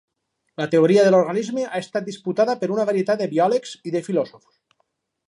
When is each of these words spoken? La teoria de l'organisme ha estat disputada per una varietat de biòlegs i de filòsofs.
La 0.59 0.65
teoria 0.69 1.01
de 1.07 1.11
l'organisme 1.15 1.65
ha 1.67 1.81
estat 1.85 2.07
disputada 2.07 2.55
per 2.63 2.71
una 2.77 2.87
varietat 2.91 3.21
de 3.21 3.29
biòlegs 3.35 3.75
i 3.91 3.95
de 3.97 4.03
filòsofs. 4.09 4.57